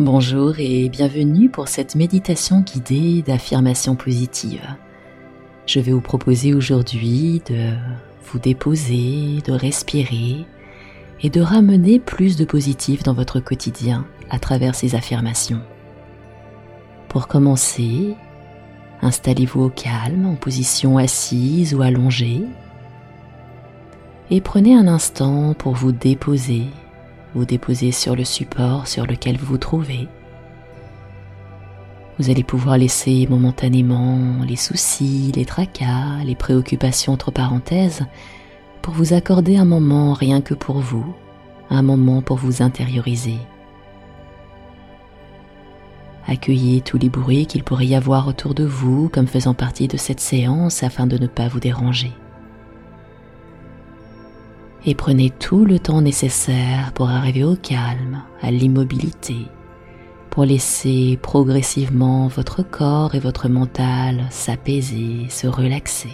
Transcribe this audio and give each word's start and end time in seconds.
Bonjour 0.00 0.60
et 0.60 0.88
bienvenue 0.88 1.48
pour 1.48 1.66
cette 1.66 1.96
méditation 1.96 2.60
guidée 2.60 3.20
d'affirmation 3.22 3.96
positive. 3.96 4.62
Je 5.66 5.80
vais 5.80 5.90
vous 5.90 6.00
proposer 6.00 6.54
aujourd'hui 6.54 7.42
de 7.50 7.72
vous 8.26 8.38
déposer, 8.38 9.42
de 9.44 9.50
respirer 9.50 10.46
et 11.20 11.30
de 11.30 11.40
ramener 11.40 11.98
plus 11.98 12.36
de 12.36 12.44
positif 12.44 13.02
dans 13.02 13.12
votre 13.12 13.40
quotidien 13.40 14.06
à 14.30 14.38
travers 14.38 14.76
ces 14.76 14.94
affirmations. 14.94 15.62
Pour 17.08 17.26
commencer, 17.26 18.14
installez-vous 19.02 19.62
au 19.62 19.68
calme 19.68 20.26
en 20.26 20.36
position 20.36 20.96
assise 20.96 21.74
ou 21.74 21.82
allongée 21.82 22.42
et 24.30 24.40
prenez 24.40 24.76
un 24.76 24.86
instant 24.86 25.54
pour 25.54 25.74
vous 25.74 25.90
déposer 25.90 26.66
vous 27.34 27.44
déposez 27.44 27.92
sur 27.92 28.16
le 28.16 28.24
support 28.24 28.86
sur 28.86 29.06
lequel 29.06 29.36
vous 29.36 29.46
vous 29.46 29.58
trouvez. 29.58 30.08
Vous 32.18 32.30
allez 32.30 32.42
pouvoir 32.42 32.78
laisser 32.78 33.26
momentanément 33.30 34.42
les 34.44 34.56
soucis, 34.56 35.32
les 35.36 35.44
tracas, 35.44 36.24
les 36.24 36.34
préoccupations 36.34 37.12
entre 37.12 37.30
parenthèses 37.30 38.04
pour 38.82 38.94
vous 38.94 39.12
accorder 39.12 39.56
un 39.56 39.64
moment 39.64 40.14
rien 40.14 40.40
que 40.40 40.54
pour 40.54 40.78
vous, 40.78 41.14
un 41.70 41.82
moment 41.82 42.22
pour 42.22 42.36
vous 42.36 42.62
intérioriser. 42.62 43.38
Accueillez 46.26 46.80
tous 46.80 46.98
les 46.98 47.08
bruits 47.08 47.46
qu'il 47.46 47.62
pourrait 47.62 47.86
y 47.86 47.94
avoir 47.94 48.26
autour 48.26 48.54
de 48.54 48.64
vous 48.64 49.08
comme 49.08 49.26
faisant 49.26 49.54
partie 49.54 49.88
de 49.88 49.96
cette 49.96 50.20
séance 50.20 50.82
afin 50.82 51.06
de 51.06 51.18
ne 51.18 51.26
pas 51.26 51.48
vous 51.48 51.60
déranger 51.60 52.12
et 54.86 54.94
prenez 54.94 55.30
tout 55.30 55.64
le 55.64 55.78
temps 55.78 56.00
nécessaire 56.00 56.92
pour 56.94 57.08
arriver 57.08 57.44
au 57.44 57.56
calme, 57.56 58.22
à 58.40 58.50
l'immobilité, 58.50 59.36
pour 60.30 60.44
laisser 60.44 61.18
progressivement 61.20 62.28
votre 62.28 62.62
corps 62.62 63.14
et 63.14 63.20
votre 63.20 63.48
mental 63.48 64.26
s'apaiser, 64.30 65.26
se 65.28 65.46
relaxer. 65.46 66.12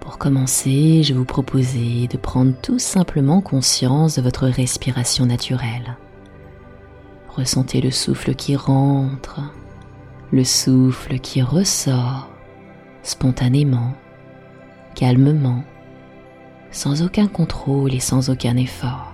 Pour 0.00 0.18
commencer, 0.18 1.02
je 1.02 1.14
vous 1.14 1.24
proposer 1.24 2.08
de 2.08 2.16
prendre 2.16 2.52
tout 2.60 2.78
simplement 2.78 3.40
conscience 3.40 4.16
de 4.16 4.22
votre 4.22 4.46
respiration 4.46 5.24
naturelle. 5.24 5.96
Ressentez 7.28 7.80
le 7.80 7.90
souffle 7.90 8.34
qui 8.34 8.54
rentre, 8.54 9.40
le 10.30 10.44
souffle 10.44 11.18
qui 11.18 11.42
ressort 11.42 12.28
spontanément, 13.04 13.92
calmement, 14.96 15.62
sans 16.72 17.02
aucun 17.02 17.28
contrôle 17.28 17.94
et 17.94 18.00
sans 18.00 18.30
aucun 18.30 18.56
effort. 18.56 19.12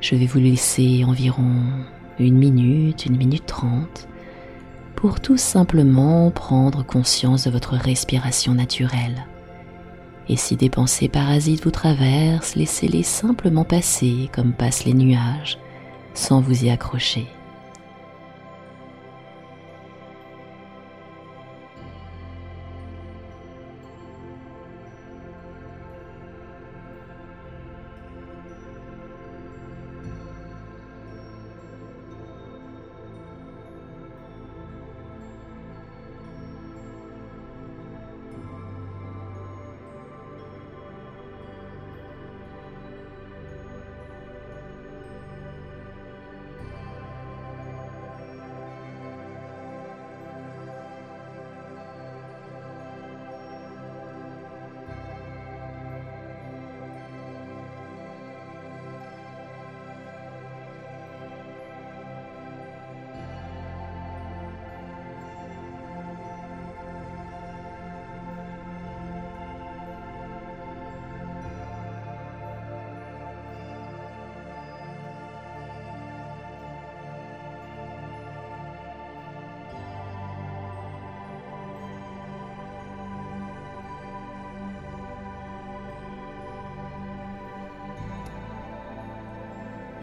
Je 0.00 0.16
vais 0.16 0.26
vous 0.26 0.38
laisser 0.40 1.04
environ 1.04 1.52
une 2.18 2.38
minute, 2.38 3.06
une 3.06 3.16
minute 3.16 3.46
trente 3.46 4.08
pour 4.96 5.20
tout 5.20 5.36
simplement 5.36 6.30
prendre 6.30 6.84
conscience 6.84 7.44
de 7.44 7.50
votre 7.50 7.74
respiration 7.74 8.54
naturelle. 8.54 9.26
Et 10.28 10.36
si 10.36 10.56
des 10.56 10.70
pensées 10.70 11.08
parasites 11.08 11.62
vous 11.62 11.70
traversent, 11.70 12.56
laissez-les 12.56 13.02
simplement 13.02 13.64
passer 13.64 14.30
comme 14.32 14.54
passent 14.54 14.84
les 14.84 14.94
nuages, 14.94 15.58
sans 16.14 16.40
vous 16.40 16.64
y 16.64 16.70
accrocher. 16.70 17.28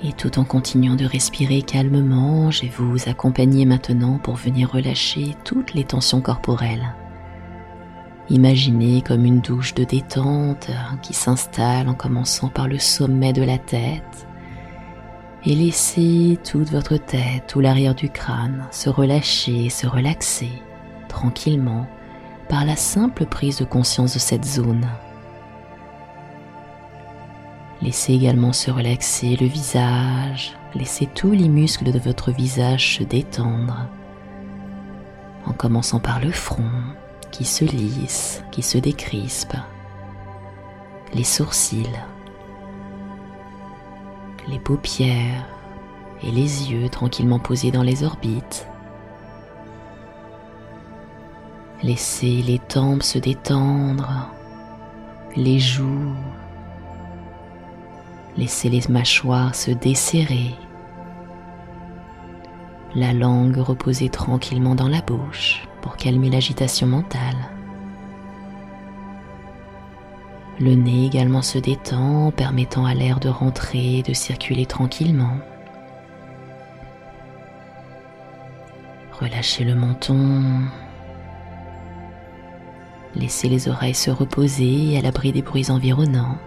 Et 0.06 0.12
tout 0.12 0.38
en 0.38 0.44
continuant 0.44 0.96
de 0.96 1.06
respirer 1.06 1.62
calmement, 1.62 2.52
je 2.52 2.64
vais 2.64 2.72
vous 2.76 3.08
accompagner 3.08 3.66
maintenant 3.66 4.18
pour 4.18 4.36
venir 4.36 4.72
relâcher 4.72 5.36
toutes 5.46 5.74
les 5.74 5.86
tensions 5.86 6.20
corporelles. 6.20 6.94
Imaginez 8.30 9.02
comme 9.02 9.26
une 9.26 9.40
douche 9.40 9.74
de 9.74 9.86
détente 9.86 10.70
qui 11.02 11.14
s'installe 11.14 11.88
en 11.88 11.94
commençant 11.94 12.50
par 12.50 12.68
le 12.68 12.80
sommet 12.80 13.32
de 13.32 13.44
la 13.44 13.58
tête 13.58 14.28
et 15.46 15.56
laissez 15.56 16.38
toute 16.44 16.70
votre 16.70 16.98
tête 16.98 17.56
ou 17.56 17.60
l'arrière 17.60 17.96
du 17.96 18.10
crâne 18.10 18.66
se 18.72 18.90
relâcher, 18.90 19.70
se 19.70 19.88
relaxer 19.88 20.52
tranquillement 21.10 21.86
par 22.48 22.66
la 22.66 22.76
simple 22.76 23.26
prise 23.26 23.58
de 23.58 23.66
conscience 23.66 24.14
de 24.14 24.20
cette 24.20 24.46
zone 24.46 24.88
Laissez 27.84 28.14
également 28.14 28.54
se 28.54 28.72
relaxer 28.72 29.36
le 29.36 29.46
visage, 29.46 30.54
laissez 30.74 31.06
tous 31.06 31.32
les 31.32 31.50
muscles 31.50 31.92
de 31.92 32.00
votre 32.00 32.32
visage 32.32 32.96
se 32.96 33.04
détendre, 33.04 33.88
en 35.46 35.52
commençant 35.52 36.00
par 36.00 36.22
le 36.22 36.32
front 36.32 36.72
qui 37.32 37.44
se 37.44 37.66
lisse, 37.66 38.42
qui 38.52 38.62
se 38.62 38.78
décrispe, 38.78 39.56
les 41.14 41.26
sourcils, 41.26 42.00
les 44.48 44.60
paupières. 44.60 45.46
Et 46.26 46.32
les 46.32 46.72
yeux 46.72 46.88
tranquillement 46.88 47.40
posés 47.40 47.72
dans 47.72 47.84
les 47.84 48.06
orbites. 48.06 48.66
Laissez 51.82 52.42
les 52.42 52.60
tempes 52.60 53.04
se 53.04 53.20
détendre, 53.20 54.30
les 55.36 55.60
joues, 55.60 56.16
Laissez 58.36 58.70
les 58.70 58.82
mâchoires 58.90 59.54
se 59.54 59.70
desserrer, 59.70 60.56
la 62.96 63.14
langue 63.14 63.58
reposer 63.58 64.10
tranquillement 64.10 64.74
dans 64.74 64.88
la 64.88 65.02
bouche 65.02 65.68
pour 65.82 65.98
calmer 65.98 66.32
l'agitation 66.32 66.88
mentale. 66.88 67.36
Le 70.60 70.74
nez 70.74 71.06
également 71.06 71.42
se 71.42 71.58
détend, 71.60 72.32
permettant 72.32 72.86
à 72.86 72.94
l'air 72.94 73.20
de 73.20 73.30
rentrer 73.30 74.00
et 74.00 74.04
de 74.04 74.14
circuler 74.14 74.66
tranquillement. 74.66 75.38
Relâchez 79.20 79.64
le 79.64 79.76
menton. 79.76 80.44
Laissez 83.16 83.48
les 83.48 83.68
oreilles 83.68 83.94
se 83.94 84.10
reposer 84.10 84.98
à 84.98 85.02
l'abri 85.02 85.32
des 85.32 85.44
bruits 85.44 85.70
environnants 85.70 86.38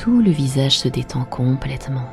tout 0.00 0.22
le 0.22 0.30
visage 0.30 0.78
se 0.78 0.88
détend 0.88 1.26
complètement. 1.26 2.08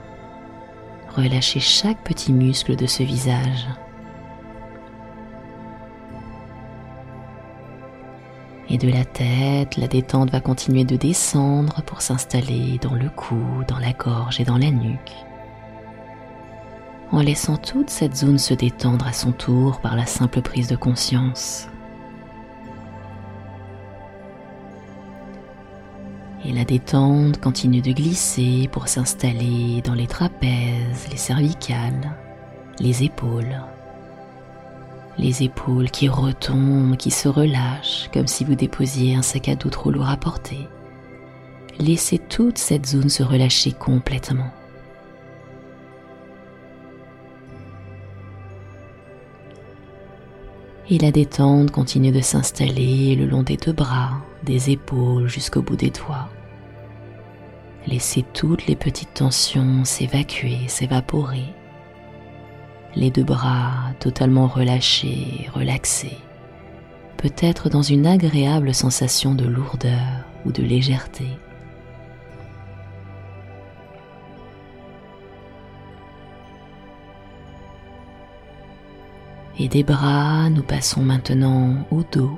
Relâchez 1.16 1.62
chaque 1.62 2.04
petit 2.04 2.34
muscle 2.34 2.76
de 2.76 2.86
ce 2.86 3.02
visage. 3.02 3.66
Et 8.68 8.78
de 8.78 8.90
la 8.90 9.06
tête, 9.06 9.78
la 9.78 9.88
détente 9.88 10.32
va 10.32 10.42
continuer 10.42 10.84
de 10.84 10.98
descendre 10.98 11.82
pour 11.84 12.02
s'installer 12.02 12.78
dans 12.82 12.94
le 12.94 13.10
cou, 13.10 13.40
dans 13.70 13.80
la 13.80 13.94
gorge 13.94 14.42
et 14.42 14.44
dans 14.44 14.58
la 14.58 14.70
nuque. 14.70 15.16
En 17.14 17.22
laissant 17.22 17.56
toute 17.56 17.90
cette 17.90 18.18
zone 18.18 18.38
se 18.38 18.54
détendre 18.54 19.08
à 19.08 19.14
son 19.14 19.32
tour 19.32 19.80
par 19.80 19.96
la 19.96 20.06
simple 20.06 20.42
prise 20.42 20.68
de 20.68 20.76
conscience. 20.76 21.70
Et 26.48 26.54
la 26.54 26.64
détente 26.64 27.42
continue 27.42 27.82
de 27.82 27.92
glisser 27.92 28.70
pour 28.72 28.88
s'installer 28.88 29.82
dans 29.84 29.94
les 29.94 30.08
trapèzes, 30.08 31.10
les 31.12 31.18
cervicales, 31.18 32.16
les 32.80 33.04
épaules. 33.04 33.62
Les 35.18 35.44
épaules 35.44 35.92
qui 35.92 36.08
retombent, 36.08 36.96
qui 36.96 37.12
se 37.12 37.28
relâchent 37.28 38.10
comme 38.14 38.28
si 38.28 38.46
vous 38.46 38.56
déposiez 38.56 39.16
un 39.16 39.24
sac 39.24 39.50
à 39.50 39.56
dos 39.56 39.70
trop 39.70 39.92
lourd 39.92 40.08
à 40.08 40.16
porter. 40.16 40.70
Laissez 41.80 42.18
toute 42.18 42.58
cette 42.58 42.86
zone 42.86 43.10
se 43.10 43.24
relâcher 43.24 43.74
complètement. 43.74 44.50
Et 50.90 50.98
la 50.98 51.12
détente 51.12 51.72
continue 51.72 52.14
de 52.14 52.22
s'installer 52.22 53.18
le 53.18 53.26
long 53.26 53.44
des 53.44 53.58
deux 53.58 53.74
bras, 53.74 54.12
des 54.44 54.70
épaules 54.70 55.28
jusqu'au 55.28 55.62
bout 55.62 55.76
des 55.76 55.90
doigts. 55.90 56.30
Laissez 57.88 58.26
toutes 58.34 58.68
les 58.68 58.76
petites 58.76 59.14
tensions 59.14 59.86
s'évacuer, 59.86 60.68
s'évaporer. 60.68 61.54
Les 62.96 63.12
deux 63.12 63.24
bras 63.24 63.94
totalement 64.00 64.48
relâchés, 64.48 65.50
relaxés, 65.54 66.18
peut-être 67.16 67.70
dans 67.70 67.82
une 67.82 68.06
agréable 68.06 68.74
sensation 68.74 69.36
de 69.36 69.46
lourdeur 69.46 70.26
ou 70.46 70.52
de 70.52 70.64
légèreté. 70.64 71.28
Et 79.60 79.70
des 79.70 79.84
bras, 79.84 80.50
nous 80.50 80.62
passons 80.62 81.02
maintenant 81.02 81.88
au 81.90 82.04
dos. 82.04 82.38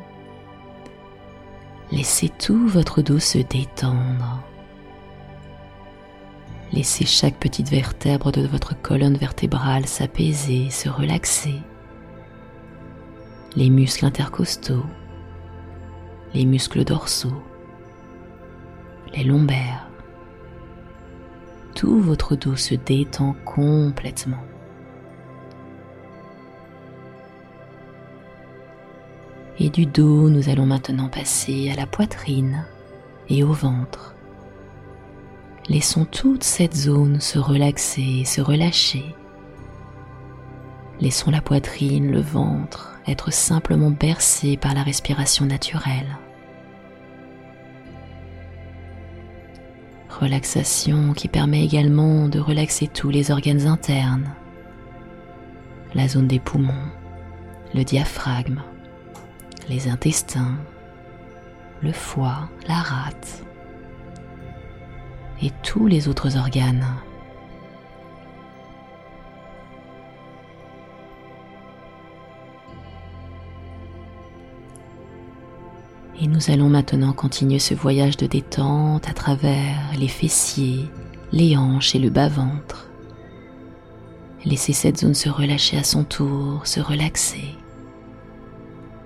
Laissez 1.92 2.30
tout 2.30 2.68
votre 2.68 3.02
dos 3.02 3.19
se 3.19 3.40
détendre. 3.40 4.44
Laissez 6.71 7.06
chaque 7.06 7.39
petite 7.39 7.69
vertèbre 7.69 8.31
de 8.31 8.45
votre 8.45 8.80
colonne 8.80 9.18
vertébrale 9.18 9.88
s'apaiser, 9.88 10.69
se 10.69 10.88
relaxer. 10.88 11.56
Les 13.56 13.71
muscles 13.71 14.06
intercostaux, 14.06 14.86
les 16.36 16.45
muscles 16.45 16.83
dorsaux, 16.83 17.42
les 19.16 19.24
lombaires. 19.24 19.88
Tout 21.74 22.00
votre 22.00 22.36
dos 22.36 22.56
se 22.56 22.75
détend 22.75 23.36
complètement. 23.45 24.44
Et 29.57 29.69
du 29.69 29.88
dos, 29.88 30.30
nous 30.30 30.50
allons 30.50 30.68
maintenant 30.68 31.10
passer 31.10 31.71
à 31.71 31.75
la 31.75 31.88
poitrine 31.88 32.66
et 33.27 33.44
au 33.44 33.51
ventre. 33.51 34.16
Laissons 35.69 36.06
toute 36.06 36.44
cette 36.44 36.75
zone 36.75 37.21
se 37.21 37.38
relaxer, 37.38 38.25
se 38.25 38.42
relâcher. 38.42 39.16
Laissons 41.00 41.30
la 41.30 41.42
poitrine, 41.42 42.12
le 42.12 42.21
ventre 42.21 42.98
être 43.06 43.31
simplement 43.31 43.92
bercés 43.92 44.57
par 44.57 44.74
la 44.74 44.81
respiration 44.81 45.45
naturelle. 45.45 46.18
Relaxation 50.10 51.13
qui 51.13 51.27
permet 51.27 51.63
également 51.63 52.27
de 52.30 52.39
relaxer 52.39 52.88
tous 52.88 53.12
les 53.12 53.30
organes 53.30 53.68
internes, 53.68 54.33
la 55.94 56.07
zone 56.07 56.27
des 56.27 56.39
poumons, 56.39 56.89
le 57.75 57.83
diaphragme, 57.83 58.63
les 59.69 59.88
intestins, 59.88 60.57
le 61.83 61.92
foie, 61.92 62.50
la 62.68 62.81
rate 62.81 63.44
et 65.42 65.52
tous 65.64 65.88
les 65.88 66.08
autres 66.08 66.38
organes. 66.38 66.86
Et 76.22 76.28
nous 76.28 76.52
allons 76.52 76.68
maintenant 76.68 77.14
continuer 77.14 77.60
ce 77.60 77.74
voyage 77.74 78.18
de 78.18 78.28
détente 78.28 79.08
à 79.08 79.14
travers 79.14 79.78
les 79.98 80.10
fessiers, 80.10 80.90
les 81.32 81.56
hanches 81.56 81.96
et 81.96 82.00
le 82.00 82.10
bas-ventre. 82.10 82.90
Laissez 84.44 84.74
cette 84.74 85.00
zone 85.00 85.14
se 85.14 85.30
relâcher 85.30 85.78
à 85.78 85.84
son 85.84 86.04
tour, 86.04 86.68
se 86.68 86.82
relaxer. 86.82 87.56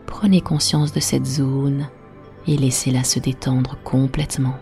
Prenez 0.07 0.41
conscience 0.41 0.91
de 0.91 0.99
cette 0.99 1.25
zone 1.25 1.87
et 2.47 2.57
laissez-la 2.57 3.03
se 3.03 3.19
détendre 3.19 3.77
complètement. 3.83 4.55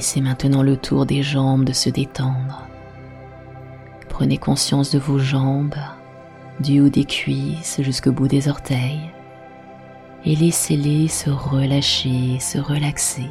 C'est 0.00 0.20
maintenant 0.20 0.62
le 0.62 0.76
tour 0.76 1.06
des 1.06 1.22
jambes 1.22 1.64
de 1.64 1.72
se 1.72 1.90
détendre. 1.90 2.66
Prenez 4.08 4.38
conscience 4.38 4.90
de 4.90 4.98
vos 4.98 5.18
jambes, 5.18 5.74
du 6.60 6.80
haut 6.80 6.88
des 6.88 7.04
cuisses 7.04 7.80
jusqu'au 7.82 8.12
bout 8.12 8.28
des 8.28 8.48
orteils, 8.48 9.10
et 10.24 10.36
laissez-les 10.36 11.08
se 11.08 11.30
relâcher, 11.30 12.38
se 12.40 12.58
relaxer. 12.58 13.28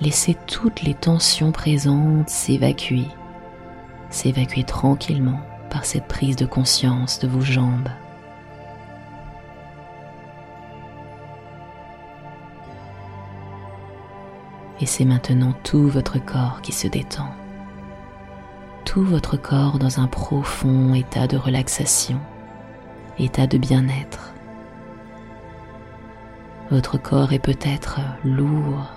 Laissez 0.00 0.36
toutes 0.46 0.82
les 0.82 0.94
tensions 0.94 1.52
présentes 1.52 2.28
s'évacuer, 2.28 3.06
s'évacuer 4.10 4.64
tranquillement 4.64 5.40
par 5.70 5.84
cette 5.84 6.08
prise 6.08 6.36
de 6.36 6.46
conscience 6.46 7.18
de 7.20 7.28
vos 7.28 7.40
jambes. 7.40 7.88
Et 14.82 14.86
c'est 14.86 15.04
maintenant 15.04 15.54
tout 15.62 15.86
votre 15.86 16.18
corps 16.18 16.60
qui 16.60 16.72
se 16.72 16.88
détend. 16.88 17.28
Tout 18.84 19.04
votre 19.04 19.36
corps 19.36 19.78
dans 19.78 20.00
un 20.00 20.08
profond 20.08 20.92
état 20.92 21.28
de 21.28 21.36
relaxation, 21.36 22.18
état 23.16 23.46
de 23.46 23.58
bien-être. 23.58 24.34
Votre 26.72 26.98
corps 26.98 27.32
est 27.32 27.38
peut-être 27.38 28.00
lourd, 28.24 28.90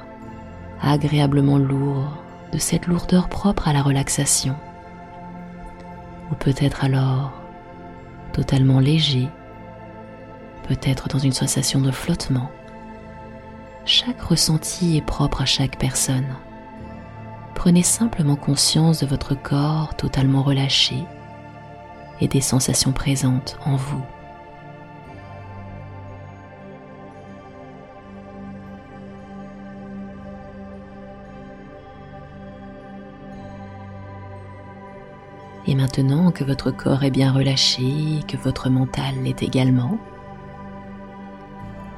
agréablement 0.82 1.60
lourd, 1.60 2.18
de 2.52 2.58
cette 2.58 2.88
lourdeur 2.88 3.30
propre 3.30 3.68
à 3.68 3.74
la 3.74 3.84
relaxation. 3.84 4.56
Ou 6.32 6.36
peut-être 6.36 6.84
alors 6.84 7.32
totalement 8.34 8.80
léger, 8.80 9.30
peut-être 10.68 11.10
dans 11.10 11.20
une 11.20 11.32
sensation 11.32 11.80
de 11.80 11.92
flottement. 11.92 12.50
Chaque 13.88 14.20
ressenti 14.24 14.98
est 14.98 15.06
propre 15.06 15.44
à 15.44 15.46
chaque 15.46 15.78
personne. 15.78 16.36
Prenez 17.54 17.84
simplement 17.84 18.36
conscience 18.36 19.00
de 19.00 19.06
votre 19.06 19.36
corps 19.36 19.96
totalement 19.96 20.42
relâché 20.42 21.04
et 22.20 22.28
des 22.28 22.42
sensations 22.42 22.92
présentes 22.92 23.60
en 23.64 23.76
vous. 23.76 24.04
Et 35.68 35.76
maintenant 35.76 36.32
que 36.32 36.44
votre 36.44 36.72
corps 36.72 37.04
est 37.04 37.12
bien 37.12 37.32
relâché 37.32 37.84
et 37.84 38.24
que 38.24 38.38
votre 38.38 38.70
mental 38.72 39.14
l'est 39.24 39.44
également, 39.44 40.00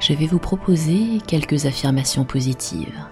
je 0.08 0.14
vais 0.14 0.26
vous 0.26 0.38
proposer 0.38 1.20
quelques 1.26 1.66
affirmations 1.66 2.24
positives. 2.24 3.04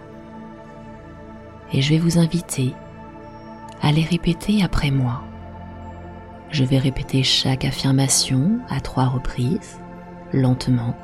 Et 1.70 1.82
je 1.82 1.90
vais 1.90 1.98
vous 1.98 2.18
inviter 2.18 2.72
à 3.82 3.92
les 3.92 4.02
répéter 4.02 4.62
après 4.62 4.90
moi. 4.90 5.22
Je 6.50 6.64
vais 6.64 6.78
répéter 6.78 7.22
chaque 7.22 7.66
affirmation 7.66 8.60
à 8.70 8.80
trois 8.80 9.04
reprises, 9.04 9.78
lentement, 10.32 10.96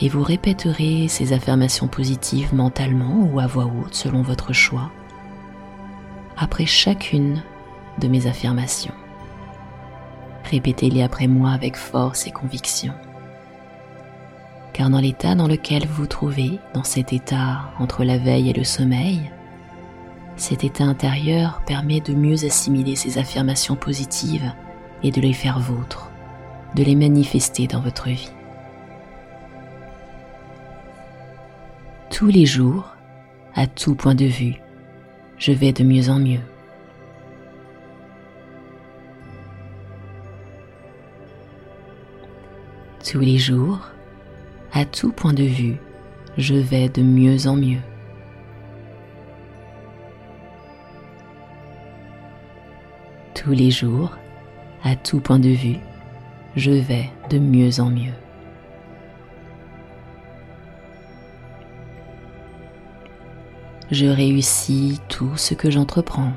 et 0.00 0.08
vous 0.08 0.24
répéterez 0.24 1.06
ces 1.06 1.32
affirmations 1.32 1.86
positives 1.86 2.52
mentalement 2.52 3.28
ou 3.32 3.38
à 3.38 3.46
voix 3.46 3.66
haute 3.66 3.94
selon 3.94 4.22
votre 4.22 4.52
choix, 4.52 4.90
après 6.36 6.66
chacune 6.66 7.40
de 8.00 8.08
mes 8.08 8.26
affirmations. 8.26 8.94
Répétez-les 10.50 11.04
après 11.04 11.28
moi 11.28 11.50
avec 11.50 11.76
force 11.76 12.26
et 12.26 12.32
conviction 12.32 12.94
car 14.72 14.90
dans 14.90 15.00
l'état 15.00 15.34
dans 15.34 15.48
lequel 15.48 15.86
vous 15.86 16.02
vous 16.02 16.06
trouvez, 16.06 16.58
dans 16.74 16.84
cet 16.84 17.12
état 17.12 17.70
entre 17.78 18.04
la 18.04 18.18
veille 18.18 18.50
et 18.50 18.54
le 18.54 18.64
sommeil, 18.64 19.30
cet 20.36 20.64
état 20.64 20.84
intérieur 20.84 21.62
permet 21.66 22.00
de 22.00 22.14
mieux 22.14 22.44
assimiler 22.44 22.96
ces 22.96 23.18
affirmations 23.18 23.76
positives 23.76 24.52
et 25.02 25.10
de 25.10 25.20
les 25.20 25.32
faire 25.32 25.60
vôtres, 25.60 26.10
de 26.74 26.82
les 26.82 26.96
manifester 26.96 27.66
dans 27.66 27.80
votre 27.80 28.08
vie. 28.08 28.30
Tous 32.10 32.28
les 32.28 32.46
jours, 32.46 32.96
à 33.54 33.66
tout 33.66 33.94
point 33.94 34.14
de 34.14 34.24
vue, 34.24 34.56
je 35.38 35.52
vais 35.52 35.72
de 35.72 35.84
mieux 35.84 36.08
en 36.08 36.18
mieux. 36.18 36.40
Tous 43.04 43.20
les 43.20 43.38
jours, 43.38 43.80
à 44.74 44.86
tout 44.86 45.12
point 45.12 45.34
de 45.34 45.44
vue, 45.44 45.76
je 46.38 46.54
vais 46.54 46.88
de 46.88 47.02
mieux 47.02 47.46
en 47.46 47.56
mieux. 47.56 47.80
Tous 53.34 53.50
les 53.50 53.70
jours, 53.70 54.16
à 54.82 54.96
tout 54.96 55.20
point 55.20 55.38
de 55.38 55.50
vue, 55.50 55.76
je 56.56 56.70
vais 56.70 57.10
de 57.28 57.38
mieux 57.38 57.80
en 57.80 57.90
mieux. 57.90 58.14
Je 63.90 64.06
réussis 64.06 65.00
tout 65.10 65.36
ce 65.36 65.52
que 65.52 65.70
j'entreprends. 65.70 66.32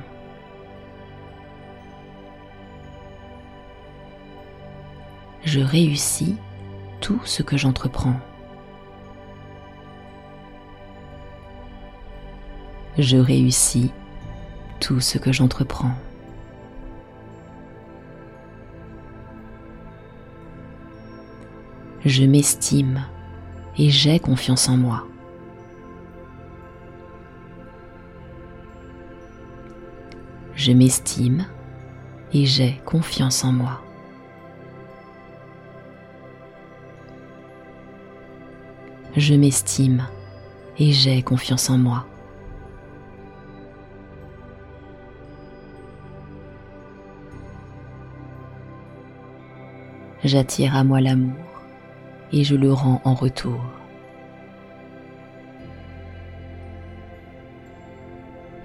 Je 5.45 5.61
réussis 5.61 6.35
tout 7.05 7.21
ce 7.23 7.43
que 7.43 7.55
j'entreprends. 7.55 8.19
Je 12.97 13.17
réussis 13.17 13.91
tout 14.79 14.99
ce 14.99 15.19
que 15.19 15.31
j'entreprends. 15.31 15.91
Je 22.03 22.23
m'estime 22.23 23.03
et 23.77 23.91
j'ai 23.91 24.19
confiance 24.19 24.67
en 24.67 24.75
moi. 24.75 25.05
Je 30.55 30.71
m'estime 30.71 31.45
et 32.33 32.47
j'ai 32.47 32.81
confiance 32.83 33.43
en 33.43 33.51
moi. 33.51 33.84
Je 39.17 39.33
m'estime 39.33 40.05
et 40.77 40.91
j'ai 40.91 41.21
confiance 41.23 41.69
en 41.69 41.77
moi. 41.77 42.05
J'attire 50.25 50.75
à 50.75 50.83
moi 50.83 50.99
l'amour 50.99 51.31
et 52.33 52.43
je 52.43 52.55
le 52.55 52.73
rends 52.73 53.01
en 53.05 53.13
retour. 53.13 53.61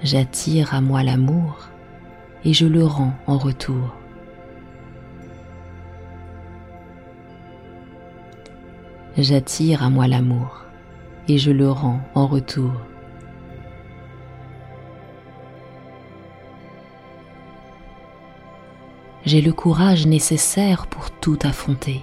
J'attire 0.03 0.75
à 0.75 0.81
moi 0.81 1.05
l'amour 1.05 1.69
et 2.45 2.55
je 2.55 2.67
le 2.67 2.85
rends 2.85 3.15
en 3.29 3.39
retour. 3.39 4.00
J'attire 9.19 9.83
à 9.83 9.91
moi 9.91 10.07
l'amour 10.07 10.65
et 11.27 11.37
je 11.37 11.51
le 11.51 11.69
rends 11.69 12.01
en 12.15 12.29
retour. 12.29 12.73
J'ai 19.27 19.41
le 19.41 19.53
courage 19.53 20.07
nécessaire 20.07 20.87
pour 20.87 21.11
tout 21.11 21.39
affronter. 21.43 22.03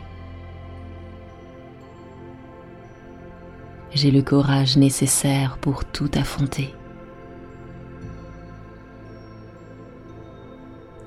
J'ai 3.94 4.12
le 4.12 4.22
courage 4.22 4.76
nécessaire 4.76 5.58
pour 5.58 5.86
tout 5.86 6.12
affronter. 6.14 6.76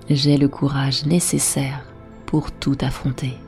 J'ai 0.08 0.38
le 0.38 0.48
courage 0.48 1.04
nécessaire 1.04 1.84
pour 2.26 2.50
tout 2.50 2.76
affronter. 2.80 3.38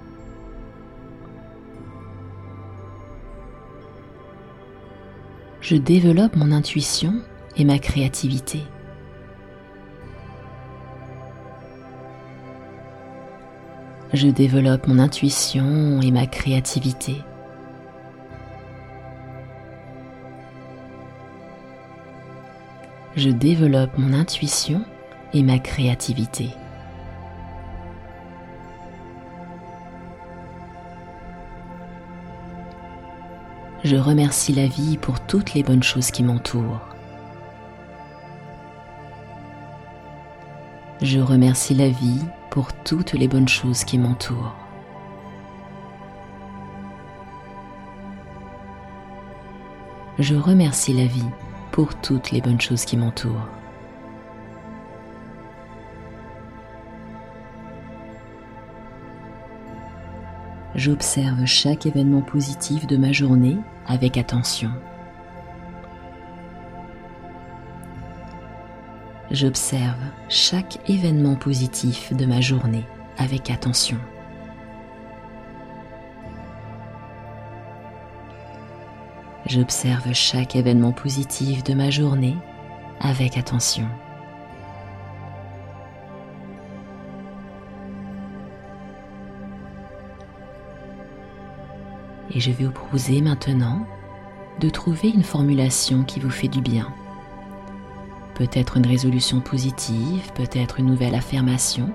Je 5.72 5.78
développe 5.78 6.36
mon 6.36 6.52
intuition 6.52 7.14
et 7.56 7.64
ma 7.64 7.78
créativité. 7.78 8.60
Je 14.12 14.28
développe 14.28 14.86
mon 14.86 14.98
intuition 14.98 16.02
et 16.02 16.10
ma 16.10 16.26
créativité. 16.26 17.22
Je 23.16 23.30
développe 23.30 23.96
mon 23.96 24.12
intuition 24.12 24.84
et 25.32 25.42
ma 25.42 25.58
créativité. 25.58 26.50
Je 33.84 33.96
remercie 33.96 34.52
la 34.52 34.68
vie 34.68 34.96
pour 34.96 35.18
toutes 35.18 35.54
les 35.54 35.64
bonnes 35.64 35.82
choses 35.82 36.12
qui 36.12 36.22
m'entourent. 36.22 36.80
Je 41.00 41.18
remercie 41.18 41.74
la 41.74 41.88
vie 41.88 42.20
pour 42.50 42.72
toutes 42.84 43.12
les 43.14 43.26
bonnes 43.26 43.48
choses 43.48 43.82
qui 43.82 43.98
m'entourent. 43.98 44.54
Je 50.20 50.36
remercie 50.36 50.92
la 50.92 51.06
vie 51.06 51.30
pour 51.72 51.92
toutes 51.96 52.30
les 52.30 52.40
bonnes 52.40 52.60
choses 52.60 52.84
qui 52.84 52.96
m'entourent. 52.96 53.48
J'observe 60.82 61.46
chaque 61.46 61.86
événement 61.86 62.22
positif 62.22 62.88
de 62.88 62.96
ma 62.96 63.12
journée 63.12 63.56
avec 63.86 64.18
attention. 64.18 64.72
J'observe 69.30 70.02
chaque 70.28 70.80
événement 70.90 71.36
positif 71.36 72.12
de 72.14 72.26
ma 72.26 72.40
journée 72.40 72.84
avec 73.16 73.48
attention. 73.48 73.96
J'observe 79.46 80.12
chaque 80.12 80.56
événement 80.56 80.90
positif 80.90 81.62
de 81.62 81.74
ma 81.74 81.90
journée 81.90 82.36
avec 82.98 83.38
attention. 83.38 83.86
Et 92.34 92.40
je 92.40 92.50
vais 92.50 92.64
vous 92.64 92.72
proposer 92.72 93.20
maintenant 93.20 93.86
de 94.60 94.70
trouver 94.70 95.10
une 95.10 95.22
formulation 95.22 96.02
qui 96.04 96.20
vous 96.20 96.30
fait 96.30 96.48
du 96.48 96.60
bien. 96.60 96.92
Peut-être 98.34 98.76
une 98.78 98.86
résolution 98.86 99.40
positive, 99.40 100.32
peut-être 100.34 100.80
une 100.80 100.86
nouvelle 100.86 101.14
affirmation. 101.14 101.90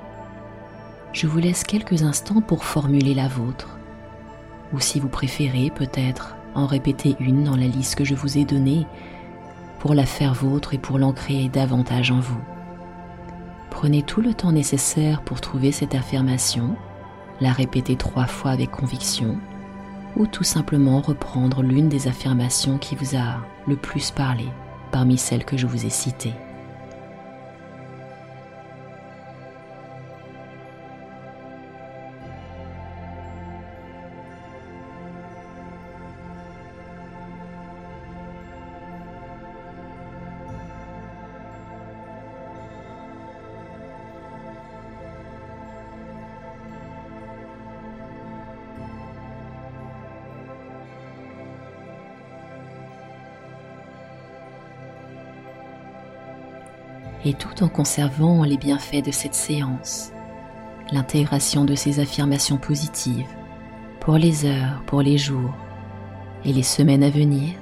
Je 1.13 1.27
vous 1.27 1.39
laisse 1.39 1.63
quelques 1.63 2.03
instants 2.03 2.41
pour 2.41 2.63
formuler 2.63 3.13
la 3.13 3.27
vôtre. 3.27 3.79
Ou 4.74 4.79
si 4.79 5.00
vous 5.00 5.08
préférez, 5.08 5.72
peut-être 5.74 6.36
en 6.53 6.67
répéter 6.67 7.15
une 7.20 7.44
dans 7.44 7.56
la 7.56 7.67
liste 7.67 7.96
que 7.96 8.06
je 8.06 8.15
vous 8.15 8.38
ai 8.38 8.46
donnée 8.46 8.86
pour 9.79 9.94
la 9.94 10.06
faire 10.06 10.34
vôtre 10.34 10.74
et 10.74 10.77
pour 10.77 11.00
l'ancrer 11.00 11.50
davantage 11.50 12.12
en 12.12 12.20
vous. 12.20 12.41
Prenez 13.70 14.03
tout 14.03 14.22
le 14.22 14.34
temps 14.34 14.51
nécessaire 14.51 15.22
pour 15.22 15.39
trouver 15.41 15.72
cette 15.72 15.96
affirmation, 15.96 16.75
la 17.41 17.51
répéter 17.51 17.96
trois 17.96 18.25
fois 18.25 18.51
avec 18.51 18.72
conviction 18.72 19.38
ou 20.18 20.26
tout 20.26 20.44
simplement 20.44 21.00
reprendre 21.00 21.62
l'une 21.62 21.90
des 21.90 22.08
affirmations 22.08 22.78
qui 22.78 22.96
vous 22.96 23.16
a 23.16 23.38
le 23.68 23.76
plus 23.76 24.12
parlé 24.12 24.46
parmi 24.92 25.18
celles 25.18 25.46
que 25.46 25.58
je 25.58 25.68
vous 25.68 25.86
ai 25.86 25.90
citées. 25.90 26.34
Et 57.28 57.34
tout 57.34 57.62
en 57.62 57.68
conservant 57.68 58.44
les 58.46 58.56
bienfaits 58.56 59.06
de 59.06 59.12
cette 59.12 59.36
séance, 59.36 60.14
l'intégration 60.94 61.66
de 61.66 61.76
ces 61.76 62.00
affirmations 62.00 62.56
positives 62.56 63.28
pour 64.00 64.18
les 64.18 64.46
heures, 64.46 64.82
pour 64.86 65.02
les 65.02 65.18
jours 65.18 65.54
et 66.46 66.54
les 66.54 66.64
semaines 66.64 67.04
à 67.04 67.10
venir, 67.10 67.56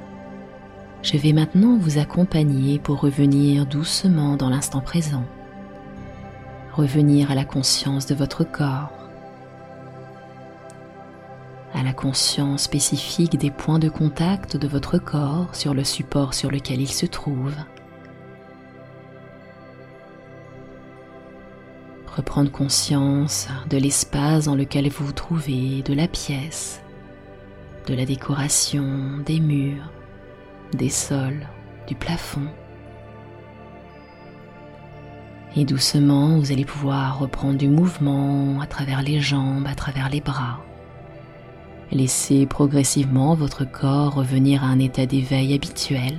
je 1.02 1.18
vais 1.18 1.34
maintenant 1.34 1.78
vous 1.78 1.98
accompagner 1.98 2.78
pour 2.78 3.00
revenir 3.00 3.66
doucement 3.66 4.36
dans 4.36 4.50
l'instant 4.50 4.82
présent, 4.82 5.24
revenir 6.72 7.32
à 7.32 7.36
la 7.36 7.46
conscience 7.46 8.06
de 8.06 8.14
votre 8.14 8.44
corps, 8.44 8.92
à 11.74 11.82
la 11.82 11.94
conscience 11.94 12.62
spécifique 12.62 13.40
des 13.40 13.50
points 13.50 13.80
de 13.80 13.90
contact 13.90 14.58
de 14.58 14.68
votre 14.68 15.00
corps 15.00 15.56
sur 15.56 15.74
le 15.74 15.84
support 15.84 16.36
sur 16.36 16.52
lequel 16.52 16.82
il 16.82 16.92
se 16.92 17.08
trouve. 17.08 17.56
Reprendre 22.16 22.50
conscience 22.50 23.50
de 23.70 23.78
l'espace 23.78 24.46
dans 24.46 24.56
lequel 24.56 24.90
vous 24.90 25.06
vous 25.06 25.12
trouvez, 25.12 25.82
de 25.82 25.94
la 25.94 26.08
pièce, 26.08 26.82
de 27.88 27.94
la 27.94 28.06
décoration, 28.06 29.20
des 29.26 29.42
murs, 29.42 29.92
des 30.72 30.90
sols, 30.90 31.46
du 31.88 31.96
plafond. 31.96 32.48
Et 35.58 35.66
doucement, 35.66 36.38
vous 36.38 36.54
allez 36.54 36.64
pouvoir 36.64 37.20
reprendre 37.20 37.58
du 37.58 37.68
mouvement 37.68 38.62
à 38.62 38.66
travers 38.66 39.02
les 39.02 39.20
jambes, 39.20 39.68
à 39.68 39.76
travers 39.76 40.10
les 40.10 40.22
bras. 40.22 40.60
Laissez 41.92 42.46
progressivement 42.46 43.36
votre 43.36 43.66
corps 43.70 44.16
revenir 44.16 44.64
à 44.64 44.68
un 44.68 44.80
état 44.80 45.06
d'éveil 45.06 45.54
habituel. 45.54 46.14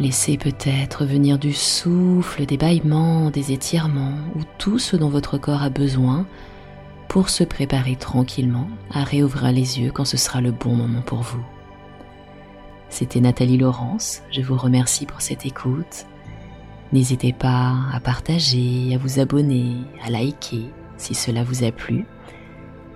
Laissez 0.00 0.38
peut-être 0.38 1.04
venir 1.04 1.38
du 1.38 1.52
souffle, 1.52 2.46
des 2.46 2.56
bâillements, 2.56 3.30
des 3.30 3.52
étirements 3.52 4.16
ou 4.34 4.40
tout 4.56 4.78
ce 4.78 4.96
dont 4.96 5.10
votre 5.10 5.36
corps 5.36 5.62
a 5.62 5.68
besoin 5.68 6.26
pour 7.06 7.28
se 7.28 7.44
préparer 7.44 7.96
tranquillement 7.96 8.66
à 8.90 9.04
réouvrir 9.04 9.52
les 9.52 9.78
yeux 9.78 9.92
quand 9.92 10.06
ce 10.06 10.16
sera 10.16 10.40
le 10.40 10.52
bon 10.52 10.74
moment 10.74 11.02
pour 11.02 11.20
vous. 11.20 11.44
C'était 12.88 13.20
Nathalie 13.20 13.58
Laurence, 13.58 14.22
je 14.30 14.40
vous 14.40 14.56
remercie 14.56 15.04
pour 15.04 15.20
cette 15.20 15.44
écoute. 15.44 16.06
N'hésitez 16.94 17.34
pas 17.34 17.74
à 17.92 18.00
partager, 18.00 18.94
à 18.94 18.98
vous 18.98 19.20
abonner, 19.20 19.76
à 20.02 20.08
liker 20.08 20.70
si 20.96 21.14
cela 21.14 21.44
vous 21.44 21.62
a 21.62 21.72
plu 21.72 22.06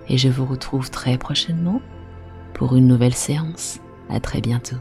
et 0.09 0.17
je 0.17 0.31
vous 0.31 0.47
retrouve 0.47 0.91
très 0.91 1.19
prochainement 1.19 1.83
pour 2.55 2.77
une 2.77 2.87
nouvelle 2.87 3.15
séance. 3.15 3.79
À 4.09 4.21
très 4.21 4.41
bientôt. 4.41 4.77